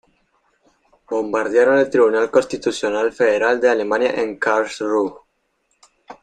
Bombardearon 1.11 1.77
el 1.77 1.87
Tribunal 1.91 2.31
Constitucional 2.31 3.13
Federal 3.13 3.61
de 3.61 3.69
Alemania 3.69 4.19
en 4.19 4.37
Karlsruhe. 4.39 5.13